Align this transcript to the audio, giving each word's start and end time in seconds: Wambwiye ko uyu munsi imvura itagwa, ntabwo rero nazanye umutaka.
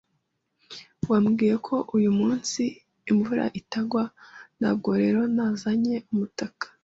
Wambwiye 1.09 1.55
ko 1.67 1.75
uyu 1.97 2.11
munsi 2.19 2.61
imvura 3.11 3.45
itagwa, 3.59 4.03
ntabwo 4.59 4.89
rero 5.01 5.21
nazanye 5.35 5.95
umutaka. 6.11 6.65